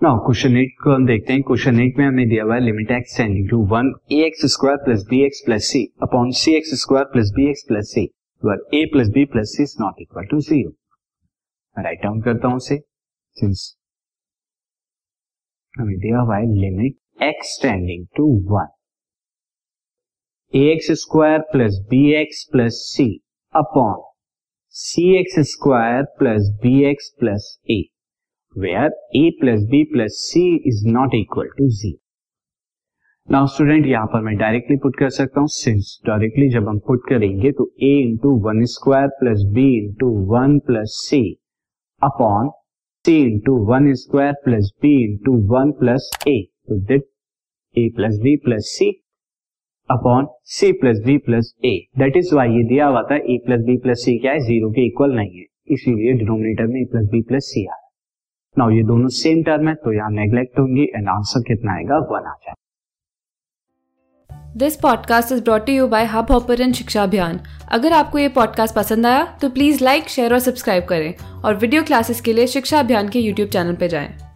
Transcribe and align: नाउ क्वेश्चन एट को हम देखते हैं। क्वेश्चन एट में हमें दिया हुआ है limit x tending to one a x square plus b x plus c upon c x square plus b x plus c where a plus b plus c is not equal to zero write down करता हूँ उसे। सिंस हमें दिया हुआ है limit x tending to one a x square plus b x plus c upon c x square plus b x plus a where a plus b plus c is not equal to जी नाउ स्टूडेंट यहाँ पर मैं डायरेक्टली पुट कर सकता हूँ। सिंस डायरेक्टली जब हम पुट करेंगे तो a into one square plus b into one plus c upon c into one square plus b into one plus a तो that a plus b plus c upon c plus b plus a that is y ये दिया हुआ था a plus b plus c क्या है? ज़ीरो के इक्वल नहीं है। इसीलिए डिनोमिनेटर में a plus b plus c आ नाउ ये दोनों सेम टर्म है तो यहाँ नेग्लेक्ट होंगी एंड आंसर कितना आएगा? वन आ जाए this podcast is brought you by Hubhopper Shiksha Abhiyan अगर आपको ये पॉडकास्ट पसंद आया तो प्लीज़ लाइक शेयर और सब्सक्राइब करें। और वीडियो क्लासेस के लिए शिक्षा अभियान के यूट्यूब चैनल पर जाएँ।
नाउ 0.00 0.18
क्वेश्चन 0.26 0.56
एट 0.56 0.74
को 0.82 0.90
हम 0.94 1.06
देखते 1.06 1.32
हैं। 1.32 1.42
क्वेश्चन 1.42 1.80
एट 1.80 1.96
में 1.98 2.04
हमें 2.06 2.28
दिया 2.28 2.42
हुआ 2.44 2.54
है 2.54 2.60
limit 2.60 2.90
x 2.90 3.16
tending 3.16 3.48
to 3.50 3.56
one 3.70 3.88
a 4.12 4.20
x 4.26 4.44
square 4.52 4.76
plus 4.84 5.02
b 5.08 5.20
x 5.24 5.42
plus 5.46 5.64
c 5.70 5.82
upon 6.02 6.30
c 6.40 6.54
x 6.56 6.74
square 6.80 7.04
plus 7.14 7.32
b 7.36 7.48
x 7.50 7.64
plus 7.68 7.90
c 7.94 8.04
where 8.42 8.62
a 8.74 8.84
plus 8.92 9.08
b 9.14 9.24
plus 9.32 9.54
c 9.56 9.62
is 9.62 9.74
not 9.80 10.00
equal 10.02 10.26
to 10.30 10.40
zero 10.50 10.70
write 11.76 12.02
down 12.02 12.20
करता 12.22 12.48
हूँ 12.48 12.56
उसे। 12.56 12.78
सिंस 13.36 13.66
हमें 15.74 15.96
दिया 15.98 16.20
हुआ 16.20 16.36
है 16.36 16.46
limit 16.60 17.22
x 17.24 17.58
tending 17.62 18.06
to 18.16 18.30
one 18.54 18.72
a 20.54 20.64
x 20.72 20.92
square 21.02 21.38
plus 21.52 21.84
b 21.90 22.04
x 22.22 22.48
plus 22.52 22.82
c 22.94 23.12
upon 23.54 24.02
c 24.76 25.12
x 25.18 25.38
square 25.52 26.02
plus 26.18 26.50
b 26.62 26.82
x 26.90 27.14
plus 27.20 27.56
a 27.70 27.82
where 28.60 28.90
a 29.16 29.30
plus 29.40 29.62
b 29.70 29.82
plus 29.92 30.20
c 30.24 30.44
is 30.68 30.86
not 30.92 31.14
equal 31.14 31.48
to 31.58 31.68
जी 31.80 31.96
नाउ 33.28 33.46
स्टूडेंट 33.54 33.86
यहाँ 33.86 34.06
पर 34.12 34.20
मैं 34.24 34.36
डायरेक्टली 34.38 34.76
पुट 34.82 34.96
कर 34.98 35.10
सकता 35.10 35.40
हूँ। 35.40 35.48
सिंस 35.52 35.98
डायरेक्टली 36.06 36.48
जब 36.50 36.68
हम 36.68 36.78
पुट 36.86 37.08
करेंगे 37.08 37.50
तो 37.58 37.70
a 37.82 37.90
into 38.02 38.30
one 38.46 38.64
square 38.74 39.08
plus 39.18 39.42
b 39.54 39.66
into 39.78 40.08
one 40.30 40.58
plus 40.66 40.94
c 41.08 41.20
upon 42.02 42.50
c 43.04 43.16
into 43.22 43.56
one 43.66 43.92
square 43.94 44.32
plus 44.44 44.70
b 44.82 44.92
into 45.04 45.32
one 45.52 45.70
plus 45.80 46.10
a 46.28 46.40
तो 46.68 46.78
that 46.86 47.04
a 47.74 47.88
plus 47.96 48.18
b 48.22 48.36
plus 48.44 48.72
c 48.78 48.90
upon 49.90 50.26
c 50.54 50.70
plus 50.80 51.02
b 51.04 51.16
plus 51.26 51.52
a 51.64 51.76
that 51.98 52.16
is 52.16 52.34
y 52.34 52.56
ये 52.56 52.62
दिया 52.68 52.86
हुआ 52.86 53.02
था 53.10 53.16
a 53.16 53.38
plus 53.46 53.60
b 53.66 53.76
plus 53.82 54.04
c 54.04 54.18
क्या 54.18 54.32
है? 54.32 54.38
ज़ीरो 54.40 54.70
के 54.70 54.86
इक्वल 54.86 55.14
नहीं 55.16 55.38
है। 55.38 55.44
इसीलिए 55.74 56.12
डिनोमिनेटर 56.14 56.66
में 56.66 56.80
a 56.80 56.84
plus 56.92 57.06
b 57.12 57.20
plus 57.28 57.50
c 57.52 57.66
आ 57.66 57.76
नाउ 58.56 58.70
ये 58.70 58.82
दोनों 58.82 59.08
सेम 59.08 59.42
टर्म 59.42 59.68
है 59.68 59.74
तो 59.74 59.92
यहाँ 59.92 60.10
नेग्लेक्ट 60.10 60.58
होंगी 60.58 60.84
एंड 60.84 61.08
आंसर 61.08 61.40
कितना 61.40 61.72
आएगा? 61.72 61.98
वन 62.10 62.26
आ 62.26 62.32
जाए 62.32 62.54
this 64.56 64.76
podcast 64.76 65.32
is 65.32 65.42
brought 65.44 65.68
you 65.68 65.86
by 65.88 66.04
Hubhopper 66.32 66.72
Shiksha 66.72 67.02
Abhiyan 67.02 67.40
अगर 67.72 67.92
आपको 67.92 68.18
ये 68.18 68.28
पॉडकास्ट 68.28 68.74
पसंद 68.74 69.06
आया 69.06 69.24
तो 69.42 69.50
प्लीज़ 69.50 69.84
लाइक 69.84 70.08
शेयर 70.08 70.32
और 70.32 70.38
सब्सक्राइब 70.38 70.84
करें। 70.84 71.14
और 71.44 71.56
वीडियो 71.56 71.82
क्लासेस 71.82 72.20
के 72.20 72.32
लिए 72.32 72.46
शिक्षा 72.46 72.80
अभियान 72.80 73.08
के 73.08 73.18
यूट्यूब 73.18 73.48
चैनल 73.48 73.74
पर 73.74 73.86
जाएँ। 73.86 74.27